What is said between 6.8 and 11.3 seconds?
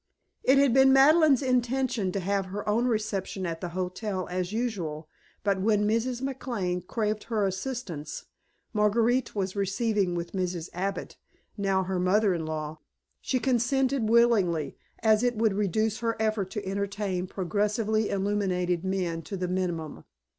craved her assistance Marguerite was receiving with Mrs. Abbott,